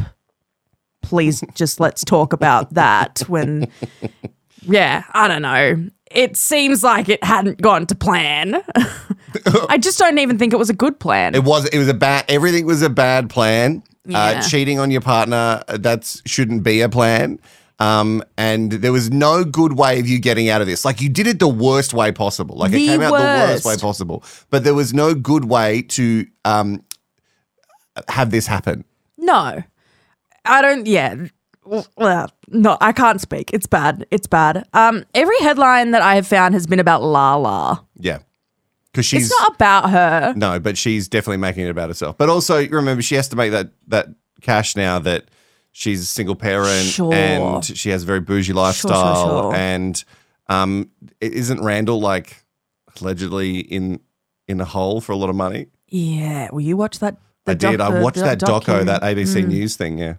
Please 1.02 1.44
just 1.54 1.80
let's 1.80 2.04
talk 2.04 2.34
about 2.34 2.74
that 2.74 3.20
when, 3.28 3.72
yeah, 4.64 5.04
I 5.14 5.28
don't 5.28 5.42
know. 5.42 5.90
It 6.12 6.36
seems 6.38 6.84
like 6.84 7.08
it 7.10 7.24
hadn't 7.24 7.62
gone 7.62 7.86
to 7.88 7.96
plan. 7.96 8.62
I 9.70 9.78
just 9.78 10.00
don't 10.00 10.18
even 10.18 10.38
think 10.40 10.54
it 10.54 10.58
was 10.58 10.70
a 10.70 10.74
good 10.74 11.00
plan. 11.00 11.36
It 11.36 11.44
was 11.44 11.66
it 11.68 11.78
was 11.78 11.88
a 11.88 11.94
bad 11.94 12.26
everything 12.30 12.66
was 12.66 12.82
a 12.82 12.90
bad 12.90 13.30
plan. 13.30 13.84
Yeah. 14.06 14.20
Uh, 14.20 14.42
cheating 14.42 14.80
on 14.80 14.90
your 14.90 15.02
partner 15.02 15.62
that 15.68 16.22
shouldn't 16.26 16.64
be 16.64 16.82
a 16.82 16.90
plan. 16.90 17.40
Um, 17.78 18.24
and 18.38 18.72
there 18.72 18.92
was 18.92 19.10
no 19.12 19.44
good 19.46 19.78
way 19.78 20.00
of 20.00 20.08
you 20.08 20.20
getting 20.20 20.50
out 20.50 20.62
of 20.62 20.68
this. 20.68 20.84
Like 20.84 21.00
you 21.00 21.10
did 21.10 21.28
it 21.28 21.40
the 21.40 21.48
worst 21.48 21.94
way 21.94 22.12
possible. 22.12 22.56
Like 22.58 22.72
The 22.72 22.84
it 22.84 22.88
came 22.88 23.02
out 23.02 23.12
the 23.12 23.24
worst 23.24 23.66
worst. 23.66 23.66
way 23.66 23.78
possible. 23.78 24.24
But 24.50 24.64
there 24.64 24.74
was 24.74 24.94
no 24.94 25.14
good 25.14 25.46
way 25.46 25.84
to 25.90 26.26
um 26.44 26.84
have 28.08 28.32
this 28.32 28.48
happen. 28.48 28.84
No, 29.18 29.62
I 30.46 30.62
don't. 30.62 30.88
Yeah, 30.88 31.28
no, 32.48 32.78
I 32.82 32.92
can't 32.92 33.22
speak. 33.22 33.52
It's 33.54 33.68
bad. 33.68 34.06
It's 34.12 34.28
bad. 34.28 34.68
Um, 34.74 35.06
every 35.14 35.38
headline 35.40 35.92
that 35.92 36.02
I 36.02 36.16
have 36.16 36.28
found 36.28 36.54
has 36.54 36.68
been 36.68 36.80
about 36.80 37.04
Lala. 37.04 37.86
Yeah. 37.96 38.20
Because 38.92 39.06
she's 39.06 39.30
It's 39.30 39.40
not 39.42 39.56
about 39.56 39.90
her. 39.92 40.34
no, 40.36 40.60
but 40.60 40.78
she's 40.78 41.08
definitely 41.08 41.38
making 41.38 41.66
it 41.66 41.70
about 41.70 41.90
herself. 41.90 42.18
But 42.18 42.30
also 42.30 42.68
remember 42.68 43.02
she 43.02 43.16
has 43.16 43.28
to 43.30 43.36
make 43.36 43.52
that 43.52 43.70
that 43.88 44.08
cash 44.42 44.76
now 44.76 44.98
that 45.00 45.26
she's 45.72 46.02
a 46.02 46.06
single 46.06 46.36
parent 46.36 46.86
Sure. 46.88 47.14
and 47.14 47.64
she 47.64 47.90
has 47.92 48.04
a 48.04 48.06
very 48.06 48.20
bougie 48.22 48.54
lifestyle 48.54 49.52
sure. 49.52 49.56
and 49.56 50.04
um 50.48 50.90
isn't 51.22 51.62
Randall 51.64 52.00
like 52.02 52.44
allegedly 53.00 53.60
in 53.60 54.00
in 54.48 54.60
a 54.60 54.66
hole 54.66 55.02
for 55.02 55.12
a 55.12 55.16
lot 55.16 55.30
of 55.30 55.36
money? 55.36 55.68
Yeah. 55.88 56.50
Will 56.52 56.62
you 56.62 56.76
watch 56.76 56.98
that? 57.00 57.18
I 57.46 57.54
did. 57.54 57.82
I 57.82 58.02
watched 58.02 58.18
that 58.20 58.40
doco, 58.40 58.86
that 58.86 59.02
ABC 59.02 59.46
News 59.48 59.76
thing. 59.76 59.98
Yeah, 59.98 60.16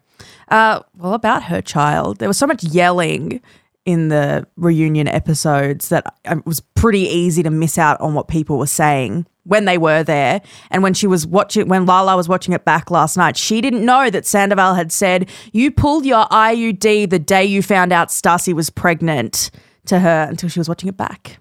Uh, 0.49 0.81
well, 0.97 1.15
about 1.15 1.45
her 1.45 1.61
child. 1.63 2.19
There 2.19 2.29
was 2.29 2.39
so 2.39 2.47
much 2.47 2.63
yelling 2.65 3.41
in 3.87 4.09
the 4.09 4.47
reunion 4.57 5.09
episodes 5.09 5.89
that 5.89 6.15
um, 6.27 6.39
it 6.41 6.47
was 6.47 6.61
pretty 6.75 7.01
easy 7.01 7.43
to 7.43 7.51
miss 7.51 7.79
out 7.79 8.01
on 8.01 8.15
what 8.15 8.29
people 8.29 8.59
were 8.59 8.67
saying 8.67 9.27
when 9.45 9.65
they 9.65 9.79
were 9.79 10.03
there. 10.05 10.43
And 10.71 10.83
when 10.83 10.93
she 10.95 11.07
was 11.07 11.27
watching, 11.27 11.67
when 11.67 11.87
Lala 11.87 12.15
was 12.17 12.29
watching 12.29 12.53
it 12.53 12.65
back 12.65 12.91
last 12.91 13.17
night, 13.17 13.37
she 13.37 13.61
didn't 13.61 13.85
know 13.85 14.11
that 14.11 14.27
Sandoval 14.27 14.75
had 14.75 14.93
said, 14.93 15.29
You 15.53 15.71
pulled 15.71 16.05
your 16.05 16.27
IUD 16.27 17.09
the 17.11 17.19
day 17.19 17.45
you 17.45 17.63
found 17.63 17.93
out 17.93 18.09
Stassi 18.09 18.53
was 18.53 18.69
pregnant 18.71 19.51
to 19.87 19.99
her 19.99 20.27
until 20.29 20.49
she 20.51 20.61
was 20.61 20.69
watching 20.69 20.89
it 20.91 20.97
back, 20.97 21.39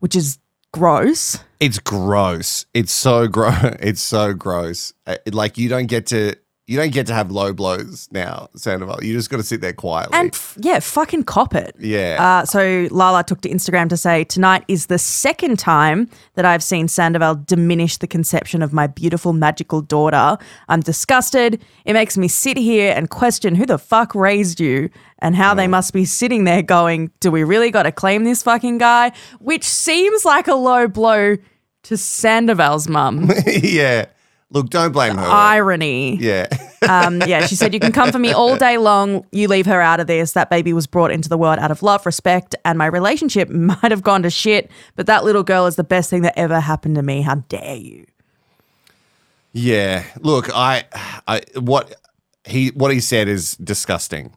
which 0.00 0.16
is 0.16 0.38
gross. 0.72 1.38
it's 1.60 1.78
gross. 1.78 2.66
It's 2.74 2.92
so 2.92 3.28
gross. 3.28 3.54
It's 3.80 4.02
so 4.02 4.34
gross. 4.34 4.92
Uh, 5.06 5.16
Like 5.32 5.56
you 5.56 5.68
don't 5.68 5.86
get 5.86 6.06
to 6.08 6.34
you 6.66 6.78
don't 6.78 6.92
get 6.92 7.06
to 7.08 7.14
have 7.14 7.30
low 7.30 7.52
blows 7.52 8.08
now, 8.10 8.48
Sandoval. 8.56 9.04
You 9.04 9.12
just 9.12 9.28
got 9.28 9.36
to 9.36 9.42
sit 9.42 9.60
there 9.60 9.74
quietly. 9.74 10.16
And 10.16 10.34
f- 10.34 10.56
yeah, 10.58 10.80
fucking 10.80 11.24
cop 11.24 11.54
it. 11.54 11.76
Yeah. 11.78 12.16
Uh, 12.18 12.46
so 12.46 12.88
Lala 12.90 13.22
took 13.22 13.42
to 13.42 13.50
Instagram 13.50 13.90
to 13.90 13.98
say, 13.98 14.24
Tonight 14.24 14.64
is 14.66 14.86
the 14.86 14.98
second 14.98 15.58
time 15.58 16.08
that 16.36 16.46
I've 16.46 16.62
seen 16.62 16.88
Sandoval 16.88 17.34
diminish 17.44 17.98
the 17.98 18.06
conception 18.06 18.62
of 18.62 18.72
my 18.72 18.86
beautiful, 18.86 19.34
magical 19.34 19.82
daughter. 19.82 20.38
I'm 20.68 20.80
disgusted. 20.80 21.62
It 21.84 21.92
makes 21.92 22.16
me 22.16 22.28
sit 22.28 22.56
here 22.56 22.94
and 22.96 23.10
question 23.10 23.54
who 23.54 23.66
the 23.66 23.78
fuck 23.78 24.14
raised 24.14 24.58
you 24.58 24.88
and 25.18 25.36
how 25.36 25.52
they 25.52 25.66
must 25.66 25.92
be 25.92 26.06
sitting 26.06 26.44
there 26.44 26.62
going, 26.62 27.10
Do 27.20 27.30
we 27.30 27.44
really 27.44 27.70
got 27.70 27.82
to 27.82 27.92
claim 27.92 28.24
this 28.24 28.42
fucking 28.42 28.78
guy? 28.78 29.12
Which 29.38 29.64
seems 29.64 30.24
like 30.24 30.48
a 30.48 30.54
low 30.54 30.88
blow 30.88 31.36
to 31.82 31.96
Sandoval's 31.98 32.88
mum. 32.88 33.30
yeah. 33.46 34.06
Look, 34.54 34.70
don't 34.70 34.92
blame 34.92 35.16
her. 35.16 35.26
Irony. 35.26 36.16
yeah. 36.16 36.46
Um, 36.88 37.20
yeah, 37.26 37.44
she 37.46 37.56
said, 37.56 37.74
You 37.74 37.80
can 37.80 37.90
come 37.90 38.12
for 38.12 38.20
me 38.20 38.32
all 38.32 38.56
day 38.68 38.78
long. 38.78 39.26
You 39.32 39.48
leave 39.48 39.66
her 39.66 39.80
out 39.80 39.98
of 39.98 40.06
this. 40.06 40.32
That 40.32 40.48
baby 40.48 40.72
was 40.72 40.86
brought 40.86 41.10
into 41.10 41.28
the 41.28 41.36
world 41.36 41.58
out 41.58 41.72
of 41.72 41.82
love, 41.82 42.06
respect, 42.06 42.54
and 42.64 42.78
my 42.78 42.86
relationship 42.86 43.48
might 43.50 43.90
have 43.90 44.02
gone 44.04 44.22
to 44.22 44.30
shit, 44.30 44.70
but 44.94 45.06
that 45.06 45.24
little 45.24 45.42
girl 45.42 45.66
is 45.66 45.74
the 45.74 45.82
best 45.84 46.08
thing 46.08 46.22
that 46.22 46.38
ever 46.38 46.60
happened 46.60 46.94
to 46.94 47.02
me. 47.02 47.22
How 47.22 47.34
dare 47.48 47.74
you? 47.74 48.06
Yeah. 49.52 50.04
Look, 50.20 50.48
I, 50.54 50.84
I, 51.26 51.42
what 51.58 51.96
he, 52.44 52.68
what 52.68 52.92
he 52.92 53.00
said 53.00 53.26
is 53.28 53.56
disgusting. 53.56 54.34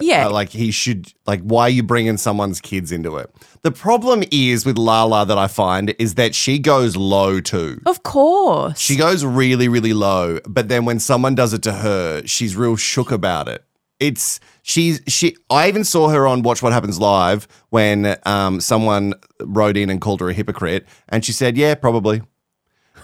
Yeah. 0.00 0.26
Uh, 0.26 0.30
like 0.30 0.50
he 0.50 0.70
should, 0.70 1.12
like, 1.26 1.40
why 1.40 1.62
are 1.62 1.70
you 1.70 1.82
bringing 1.82 2.16
someone's 2.16 2.60
kids 2.60 2.92
into 2.92 3.16
it? 3.16 3.34
The 3.62 3.72
problem 3.72 4.22
is 4.30 4.64
with 4.64 4.78
Lala 4.78 5.26
that 5.26 5.36
I 5.38 5.48
find 5.48 5.94
is 5.98 6.14
that 6.14 6.34
she 6.34 6.58
goes 6.58 6.96
low 6.96 7.40
too. 7.40 7.80
of 7.86 8.02
course. 8.02 8.78
She 8.78 8.96
goes 8.96 9.24
really, 9.24 9.68
really 9.68 9.92
low, 9.92 10.38
but 10.46 10.68
then 10.68 10.84
when 10.84 11.00
someone 11.00 11.34
does 11.34 11.52
it 11.52 11.62
to 11.62 11.72
her, 11.72 12.24
she's 12.26 12.54
real 12.56 12.76
shook 12.76 13.10
about 13.10 13.48
it. 13.48 13.64
It's 13.98 14.40
she's 14.62 15.02
she. 15.08 15.36
I 15.50 15.68
even 15.68 15.84
saw 15.84 16.08
her 16.08 16.26
on 16.26 16.40
Watch 16.40 16.62
What 16.62 16.72
Happens 16.72 16.98
Live 16.98 17.46
when 17.68 18.16
um, 18.24 18.58
someone 18.60 19.12
wrote 19.40 19.76
in 19.76 19.90
and 19.90 20.00
called 20.00 20.20
her 20.20 20.30
a 20.30 20.32
hypocrite, 20.32 20.86
and 21.10 21.22
she 21.22 21.32
said, 21.32 21.56
"Yeah, 21.58 21.74
probably." 21.74 22.22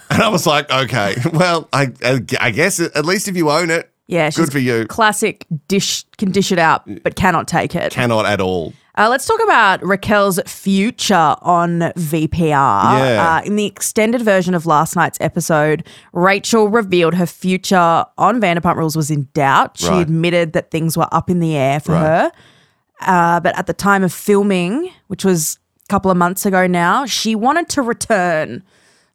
And 0.09 0.23
I 0.23 0.29
was 0.29 0.47
like, 0.47 0.71
"Okay, 0.71 1.17
well, 1.35 1.69
I 1.73 1.93
I, 2.03 2.21
I 2.41 2.51
guess 2.51 2.81
at 2.81 3.05
least 3.05 3.29
if 3.29 3.37
you 3.37 3.51
own 3.51 3.71
it, 3.71 3.91
yeah, 4.07 4.31
she's 4.31 4.45
good 4.47 4.53
for 4.53 4.59
you." 4.59 4.87
classic 4.87 5.47
dish 5.69 6.05
can 6.19 6.31
dish 6.31 6.53
it 6.53 6.59
out, 6.59 6.83
but 7.03 7.17
cannot 7.17 7.49
take 7.49 7.75
it. 7.75 7.93
Cannot 7.93 8.27
at 8.27 8.41
all. 8.41 8.73
Uh, 8.99 9.09
let's 9.11 9.27
talk 9.27 9.43
about 9.43 9.83
Raquel's 9.85 10.41
future 10.47 11.37
on 11.43 11.81
VPR. 11.99 12.99
Yeah. 12.99 13.37
Uh, 13.37 13.43
in 13.45 13.57
the 13.57 13.67
extended 13.67 14.23
version 14.23 14.55
of 14.55 14.65
last 14.65 14.97
night's 14.97 15.19
episode, 15.21 15.87
Rachel 16.15 16.69
revealed 16.71 17.15
her 17.15 17.27
future 17.27 18.07
on 18.17 18.41
Vanderpump 18.41 18.77
Rules 18.77 18.97
was 18.97 19.11
in 19.11 19.29
doubt. 19.35 19.77
She 19.77 19.89
Right. 19.89 20.01
admitted 20.01 20.55
that 20.55 20.71
things 20.71 20.97
were 20.97 21.09
up 21.13 21.29
in 21.29 21.41
the 21.41 21.55
air 21.57 21.79
for 21.79 21.93
Right. 21.93 22.01
her. 22.03 22.33
Uh, 23.03 23.41
but 23.41 23.59
at 23.59 23.67
the 23.67 23.75
time 23.75 24.03
of 24.03 24.15
filming, 24.15 24.91
which 25.09 25.27
was 25.27 25.59
a 25.85 25.89
couple 25.89 26.11
of 26.11 26.17
months 26.17 26.47
ago 26.47 26.67
now, 26.67 27.05
she 27.05 27.35
wanted 27.35 27.69
to 27.69 27.83
return. 27.83 28.63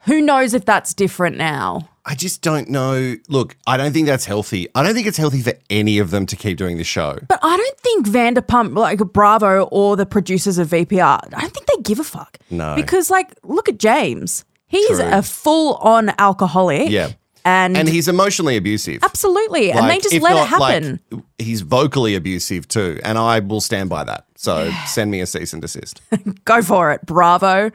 Who 0.01 0.21
knows 0.21 0.53
if 0.53 0.63
that's 0.63 0.93
different 0.93 1.38
now? 1.38 1.89
I 2.05 2.15
just 2.15 2.41
don't 2.41 2.67
know. 2.70 3.15
Look, 3.29 3.55
I 3.67 3.77
don't 3.77 3.91
think 3.93 4.08
that's 4.08 4.25
healthy. 4.25 4.67
I 4.74 4.81
don't 4.84 4.93
think 4.96 5.05
it's 5.08 5.17
healthy 5.17 5.41
for 5.41 5.53
any 5.70 6.00
of 6.00 6.10
them 6.12 6.25
to 6.27 6.36
keep 6.36 6.58
doing 6.58 6.77
the 6.77 6.84
show. 6.84 7.20
But 7.27 7.39
I 7.43 7.55
don't 7.58 7.77
think 7.79 8.08
Vanderpump, 8.08 8.75
like 8.75 9.00
Bravo 9.13 9.63
or 9.72 9.96
the 9.96 10.05
producers 10.08 10.58
of 10.58 10.70
VPR, 10.70 11.20
I 11.34 11.41
don't 11.41 11.53
think 11.53 11.67
they 11.67 11.77
give 11.84 12.00
a 12.00 12.03
fuck. 12.03 12.38
No. 12.50 12.75
Because, 12.75 13.10
like, 13.12 13.31
look 13.43 13.70
at 13.70 13.77
James. 13.77 14.46
He's 14.67 14.88
True. 14.98 15.10
a 15.12 15.22
full 15.22 15.75
on 15.75 16.12
alcoholic. 16.17 16.89
Yeah. 16.89 17.12
And, 17.43 17.75
And 17.75 17.89
he's 17.89 18.08
emotionally 18.08 18.55
abusive. 18.55 19.03
absolutely. 19.03 19.72
and 19.72 19.89
they 19.89 19.98
just 20.00 20.13
let 20.22 20.31
it 20.34 20.36
not, 20.51 20.60
like, 20.60 20.84
happen. 20.84 21.24
he's 21.39 21.62
vocally 21.62 22.13
abusive 22.15 22.67
too, 22.67 23.00
and 23.03 23.17
I 23.17 23.39
will 23.39 23.62
stand 23.62 23.89
by 23.89 24.03
that. 24.03 24.25
So 24.36 24.72
send 24.86 25.10
me 25.12 25.22
a 25.22 25.25
cease 25.25 25.51
and 25.51 25.62
desist. 25.62 26.01
Go 26.46 26.62
for 26.62 26.91
it. 26.91 27.03
Bravo. 27.05 27.72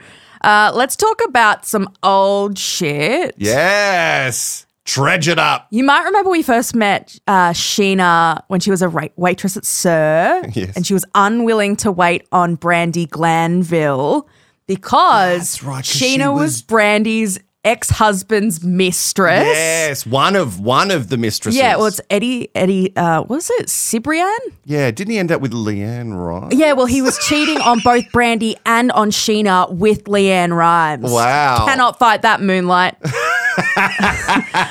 Uh, 0.47 0.71
let's 0.75 0.95
talk 0.95 1.21
about 1.27 1.67
some 1.67 1.89
old 2.05 2.57
shit. 2.57 3.35
yes, 3.37 4.65
dredge 4.85 5.27
it 5.27 5.39
up. 5.41 5.67
You 5.71 5.83
might 5.83 6.05
remember 6.05 6.31
we 6.31 6.43
first 6.45 6.73
met 6.75 7.19
uh, 7.27 7.51
Scheana 7.51 8.43
when 8.47 8.61
she 8.61 8.71
was 8.71 8.81
a 8.81 8.89
ra- 8.89 9.09
waitress 9.17 9.57
at 9.57 9.65
Sir, 9.65 10.43
Yes. 10.55 10.77
and 10.77 10.87
she 10.87 10.95
was 10.95 11.05
unwilling 11.17 11.75
to 11.77 11.91
wait 11.91 12.29
on 12.31 12.57
Brandi 12.57 13.09
Glanville 13.09 14.29
because 14.69 15.39
That's 15.39 15.63
right, 15.65 15.77
'cause 15.85 15.87
Scheana 15.87 16.23
she 16.23 16.29
was, 16.29 16.41
was- 16.41 16.63
Brandi's 16.63 17.39
ex-husband's 17.67 18.63
mistress. 18.65 19.45
Yes, 19.45 20.07
one 20.07 20.37
of 20.37 20.61
one 20.61 20.91
of 20.91 21.09
the 21.09 21.19
mistresses. 21.19 21.59
Yeah, 21.59 21.77
well, 21.77 21.87
it's 21.87 22.01
Eddie. 22.09 22.49
Eddie, 22.55 22.97
uh, 22.97 23.23
was 23.23 23.51
it 23.51 23.67
Cibrian? 23.67 24.37
yeah. 24.65 24.91
Didn't 24.91 25.11
he 25.11 25.19
end 25.19 25.33
up 25.33 25.41
with 25.41 25.53
LeAnn 25.53 26.17
Right? 26.17 26.53
Yeah, 26.53 26.73
well, 26.73 26.87
he 26.87 27.03
was 27.03 27.19
cheating 27.27 27.61
on 27.61 27.81
both 27.85 28.05
Brandi 28.13 28.55
and 28.65 28.93
on 28.93 29.11
Scheana 29.11 29.71
with 29.73 30.05
LeAnn 30.05 30.57
Rimes. 30.57 31.11
Wow. 31.11 31.67
Cannot 31.67 31.99
fight 31.99 32.23
that 32.23 32.41
moonlight. 32.41 32.95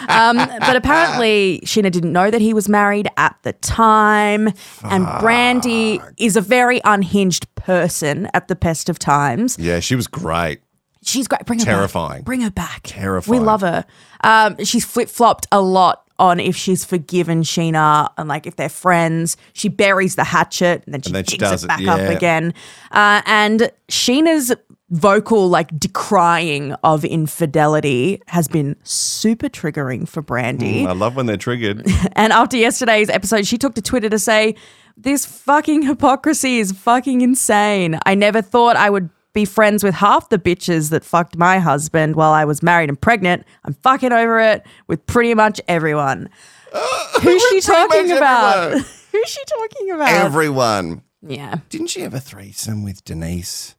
um, 0.10 0.38
but 0.38 0.76
apparently, 0.76 1.60
Scheana 1.66 1.92
didn't 1.92 2.14
know 2.14 2.32
that 2.32 2.42
he 2.42 2.54
was 2.54 2.70
married 2.70 3.08
at 3.18 3.36
the 3.44 3.54
time. 3.54 4.48
And 4.84 5.06
Brandi 5.06 6.02
is 6.18 6.36
a 6.36 6.42
very 6.42 6.82
unhinged 6.86 7.54
person 7.56 8.30
at 8.34 8.48
the 8.48 8.56
best 8.56 8.90
of 8.90 9.00
times. 9.00 9.58
Yeah, 9.60 9.80
she 9.80 9.96
was 9.96 10.08
great. 10.08 10.62
She's 11.06 11.28
great. 11.28 11.46
Bring 11.46 11.60
her 11.60 11.66
Terrifying. 11.66 12.20
back. 12.20 12.26
Bring 12.26 12.42
her 12.42 12.52
back. 12.52 12.82
Terrifying. 12.84 13.40
We 13.40 13.46
love 13.46 13.62
her. 13.62 13.86
Um, 14.22 14.58
she's 14.64 14.84
flip 14.84 15.08
flopped 15.08 15.46
a 15.52 15.62
lot 15.62 16.02
on 16.18 16.40
if 16.40 16.56
she's 16.56 16.84
forgiven 16.86 17.44
Scheana 17.44 18.10
and 18.18 18.28
like 18.28 18.48
if 18.48 18.56
they're 18.56 18.70
friends. 18.70 19.38
She 19.54 19.70
buries 19.70 20.16
the 20.16 20.24
hatchet 20.24 20.84
and 20.86 20.94
then 20.94 21.02
she 21.02 21.12
then 21.12 21.24
she 21.26 21.38
digs 21.38 21.52
does 21.52 21.64
it 21.64 21.66
it, 21.66 21.68
back 21.68 21.80
yeah. 21.82 21.94
up 21.94 22.16
again. 22.16 22.54
Uh, 22.92 23.22
and 23.26 23.72
Scheana's 23.88 24.54
vocal 24.92 25.50
like 25.50 25.70
decrying 25.78 26.76
of 26.84 27.04
infidelity 27.04 28.22
has 28.28 28.48
been 28.48 28.76
super 28.84 29.50
triggering 29.50 30.08
for 30.08 30.24
Brandi. 30.24 30.88
I 30.88 30.94
love 30.94 31.16
when 31.16 31.26
they're 31.26 31.38
triggered. 31.38 31.86
And 32.18 32.32
after 32.32 32.56
yesterday's 32.56 33.10
episode, 33.10 33.46
she 33.46 33.58
took 33.58 33.76
to 33.76 33.82
Twitter 33.82 34.10
to 34.10 34.18
say, 34.18 34.56
This 34.96 35.26
fucking 35.26 35.82
hypocrisy 35.82 36.60
is 36.60 36.72
fucking 36.72 37.22
insane. 37.22 38.00
I 38.06 38.16
never 38.16 38.42
thought 38.42 38.78
I 38.78 38.90
would 38.90 39.10
be 39.36 39.46
friends 39.46 39.84
with 39.84 39.94
half 39.94 40.30
the 40.30 40.40
bitches 40.40 40.90
that 40.90 41.04
fucked 41.06 41.38
my 41.38 41.60
husband 41.60 42.16
while 42.16 42.32
I 42.34 42.46
was 42.46 42.64
married 42.64 42.90
and 42.90 43.00
pregnant. 43.00 43.46
I'm 43.66 43.74
fucking 43.76 44.12
over 44.12 44.40
it 44.40 44.66
with 44.88 45.06
pretty 45.06 45.36
much 45.36 45.62
everyone. 45.68 46.30
Who's 47.22 47.44
she 47.50 47.62
talking 47.62 48.12
about? 48.12 48.58
everyone. 48.58 48.86
Who's 49.12 49.30
she 49.30 49.44
talking 49.46 49.92
about? 49.92 50.10
Everyone. 50.10 51.04
yeah. 51.22 51.58
Didn't 51.70 51.88
she 51.88 52.02
have 52.02 52.14
a 52.16 52.20
threesome 52.20 52.84
with 52.84 53.04
Denise? 53.06 53.76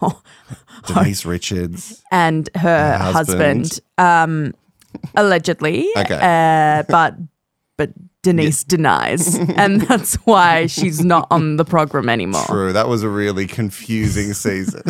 Denise 0.86 1.24
Richards. 1.24 2.02
And 2.10 2.48
her 2.54 2.98
Her 2.98 3.12
husband, 3.12 3.62
husband. 3.62 3.80
um, 3.98 4.54
allegedly. 5.16 5.88
Okay. 5.96 6.18
Uh, 6.20 6.82
but 6.88 7.14
but 7.76 7.90
Denise 8.26 8.64
denies. 8.64 9.38
and 9.56 9.82
that's 9.82 10.16
why 10.26 10.66
she's 10.66 11.04
not 11.04 11.28
on 11.30 11.58
the 11.58 11.64
program 11.64 12.08
anymore. 12.08 12.42
True. 12.46 12.72
That 12.72 12.88
was 12.88 13.04
a 13.04 13.08
really 13.08 13.46
confusing 13.46 14.32
season. 14.32 14.82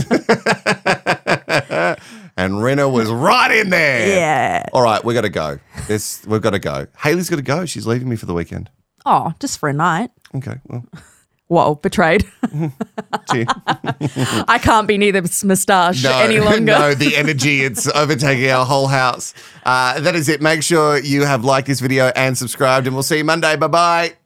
and 2.34 2.54
Rinna 2.54 2.90
was 2.90 3.10
right 3.10 3.50
in 3.50 3.68
there. 3.68 4.08
Yeah. 4.08 4.64
All 4.72 4.80
right, 4.80 5.04
we 5.04 5.12
got 5.12 5.20
to 5.20 5.28
go. 5.28 5.58
This 5.86 6.24
we've 6.26 6.40
got 6.40 6.52
to 6.52 6.58
go. 6.58 6.86
Haley's 6.96 7.28
got 7.28 7.36
to 7.36 7.42
go. 7.42 7.66
She's 7.66 7.86
leaving 7.86 8.08
me 8.08 8.16
for 8.16 8.24
the 8.24 8.32
weekend. 8.32 8.70
Oh, 9.04 9.34
just 9.38 9.58
for 9.58 9.68
a 9.68 9.74
night. 9.74 10.12
Okay. 10.34 10.58
Well, 10.68 10.86
Whoa, 11.48 11.76
betrayed. 11.76 12.24
I 14.48 14.58
can't 14.60 14.88
be 14.88 14.98
near 14.98 15.12
this 15.12 15.44
moustache 15.44 16.02
no, 16.02 16.10
any 16.18 16.40
longer. 16.40 16.60
no, 16.60 16.94
the 16.94 17.16
energy 17.16 17.62
it's 17.62 17.86
overtaking 17.86 18.50
our 18.50 18.66
whole 18.66 18.88
house. 18.88 19.32
Uh, 19.64 20.00
that 20.00 20.16
is 20.16 20.28
it. 20.28 20.42
Make 20.42 20.62
sure 20.64 20.98
you 20.98 21.24
have 21.24 21.44
liked 21.44 21.68
this 21.68 21.78
video 21.80 22.06
and 22.16 22.36
subscribed, 22.36 22.86
and 22.88 22.96
we'll 22.96 23.04
see 23.04 23.18
you 23.18 23.24
Monday. 23.24 23.54
Bye 23.56 23.68
bye. 23.68 24.25